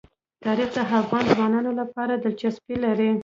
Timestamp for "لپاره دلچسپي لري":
1.79-3.09